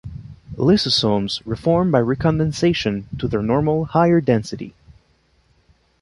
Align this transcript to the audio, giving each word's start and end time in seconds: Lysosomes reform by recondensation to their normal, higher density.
Lysosomes 0.55 1.43
reform 1.45 1.91
by 1.91 1.99
recondensation 2.01 3.03
to 3.19 3.27
their 3.27 3.43
normal, 3.43 3.85
higher 3.85 4.19
density. 4.19 4.73